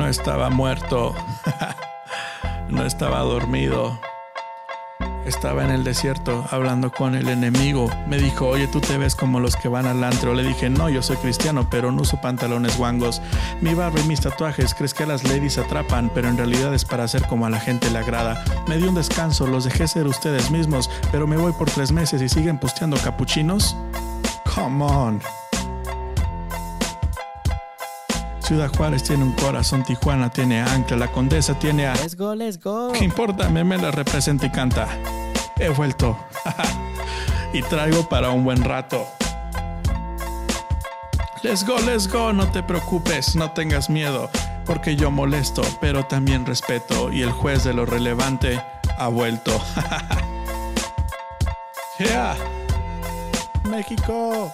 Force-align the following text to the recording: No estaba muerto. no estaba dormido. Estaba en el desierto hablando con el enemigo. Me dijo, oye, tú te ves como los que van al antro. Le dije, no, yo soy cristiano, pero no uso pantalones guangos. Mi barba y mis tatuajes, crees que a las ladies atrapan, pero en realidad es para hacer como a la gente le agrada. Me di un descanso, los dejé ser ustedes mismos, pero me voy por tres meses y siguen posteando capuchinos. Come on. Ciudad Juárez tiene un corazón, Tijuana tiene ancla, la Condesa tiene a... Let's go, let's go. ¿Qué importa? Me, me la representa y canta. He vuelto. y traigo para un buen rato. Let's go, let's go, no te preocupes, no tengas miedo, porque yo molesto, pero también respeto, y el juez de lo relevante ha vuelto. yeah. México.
No 0.00 0.08
estaba 0.08 0.48
muerto. 0.48 1.14
no 2.70 2.86
estaba 2.86 3.18
dormido. 3.18 4.00
Estaba 5.26 5.62
en 5.62 5.70
el 5.70 5.84
desierto 5.84 6.46
hablando 6.50 6.90
con 6.90 7.14
el 7.14 7.28
enemigo. 7.28 7.90
Me 8.08 8.16
dijo, 8.16 8.48
oye, 8.48 8.66
tú 8.66 8.80
te 8.80 8.96
ves 8.96 9.14
como 9.14 9.40
los 9.40 9.56
que 9.56 9.68
van 9.68 9.84
al 9.84 10.02
antro. 10.02 10.32
Le 10.32 10.42
dije, 10.42 10.70
no, 10.70 10.88
yo 10.88 11.02
soy 11.02 11.18
cristiano, 11.18 11.68
pero 11.68 11.92
no 11.92 12.00
uso 12.00 12.18
pantalones 12.18 12.78
guangos. 12.78 13.20
Mi 13.60 13.74
barba 13.74 14.00
y 14.00 14.04
mis 14.04 14.22
tatuajes, 14.22 14.72
crees 14.72 14.94
que 14.94 15.02
a 15.02 15.06
las 15.06 15.22
ladies 15.24 15.58
atrapan, 15.58 16.10
pero 16.14 16.28
en 16.28 16.38
realidad 16.38 16.72
es 16.72 16.86
para 16.86 17.04
hacer 17.04 17.26
como 17.26 17.44
a 17.44 17.50
la 17.50 17.60
gente 17.60 17.90
le 17.90 17.98
agrada. 17.98 18.42
Me 18.68 18.78
di 18.78 18.84
un 18.84 18.94
descanso, 18.94 19.46
los 19.46 19.64
dejé 19.64 19.86
ser 19.86 20.06
ustedes 20.06 20.50
mismos, 20.50 20.88
pero 21.12 21.26
me 21.26 21.36
voy 21.36 21.52
por 21.52 21.70
tres 21.70 21.92
meses 21.92 22.22
y 22.22 22.30
siguen 22.30 22.58
posteando 22.58 22.96
capuchinos. 22.96 23.76
Come 24.54 24.82
on. 24.82 25.39
Ciudad 28.50 28.68
Juárez 28.76 29.04
tiene 29.04 29.22
un 29.22 29.30
corazón, 29.34 29.84
Tijuana 29.84 30.28
tiene 30.28 30.60
ancla, 30.60 30.96
la 30.96 31.12
Condesa 31.12 31.56
tiene 31.56 31.86
a... 31.86 31.94
Let's 31.94 32.16
go, 32.16 32.34
let's 32.34 32.58
go. 32.58 32.90
¿Qué 32.90 33.04
importa? 33.04 33.48
Me, 33.48 33.62
me 33.62 33.78
la 33.78 33.92
representa 33.92 34.46
y 34.46 34.50
canta. 34.50 34.88
He 35.56 35.68
vuelto. 35.68 36.18
y 37.52 37.62
traigo 37.62 38.08
para 38.08 38.30
un 38.30 38.42
buen 38.42 38.64
rato. 38.64 39.06
Let's 41.44 41.64
go, 41.64 41.78
let's 41.78 42.08
go, 42.08 42.32
no 42.32 42.50
te 42.50 42.64
preocupes, 42.64 43.36
no 43.36 43.52
tengas 43.52 43.88
miedo, 43.88 44.28
porque 44.66 44.96
yo 44.96 45.12
molesto, 45.12 45.62
pero 45.80 46.04
también 46.06 46.44
respeto, 46.44 47.12
y 47.12 47.22
el 47.22 47.30
juez 47.30 47.62
de 47.62 47.72
lo 47.72 47.86
relevante 47.86 48.60
ha 48.98 49.06
vuelto. 49.06 49.62
yeah. 52.00 52.34
México. 53.70 54.52